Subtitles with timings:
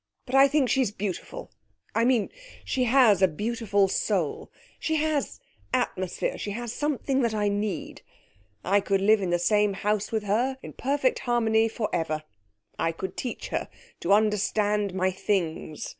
[0.25, 1.51] But I think she's beautiful.
[1.93, 2.31] I mean
[2.65, 5.39] she has a beautiful soul she has
[5.75, 8.01] atmosphere, she has something that I need.
[8.63, 12.23] I could live in the same house with her in perfect harmony for ever.
[12.79, 13.69] I could teach her
[13.99, 15.89] to understand my Things.